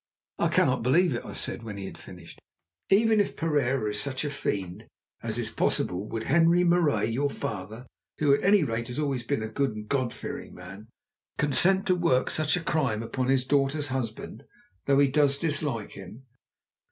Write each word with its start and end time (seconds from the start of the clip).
"I 0.39 0.47
cannot 0.47 0.81
believe 0.81 1.13
it," 1.13 1.23
I 1.23 1.33
said 1.33 1.61
when 1.61 1.77
he 1.77 1.85
had 1.85 1.95
finished. 1.95 2.39
"Even 2.89 3.19
if 3.19 3.35
Pereira 3.35 3.91
is 3.91 4.01
such 4.01 4.25
a 4.25 4.31
fiend, 4.31 4.87
as 5.21 5.37
is 5.37 5.51
possible, 5.51 6.09
would 6.09 6.23
Henri 6.23 6.63
Marais, 6.63 7.05
your 7.11 7.29
father—who, 7.29 8.33
at 8.33 8.43
any 8.43 8.63
rate, 8.63 8.87
has 8.87 8.97
always 8.97 9.21
been 9.21 9.43
a 9.43 9.47
good 9.47 9.69
and 9.75 9.87
God 9.87 10.11
fearing 10.11 10.55
man—consent 10.55 11.85
to 11.85 11.93
work 11.93 12.31
such 12.31 12.57
a 12.57 12.63
crime 12.63 13.03
upon 13.03 13.27
his 13.27 13.45
daughter's 13.45 13.89
husband, 13.89 14.41
though 14.87 14.97
he 14.97 15.07
does 15.07 15.37
dislike 15.37 15.91
him?" 15.91 16.25